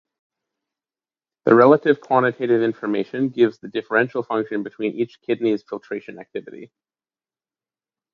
[1.45, 6.71] The relative quantitative information gives the differential function between each kidney's filtration activity.